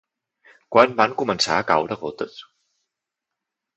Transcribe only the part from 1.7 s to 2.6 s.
caure gotes?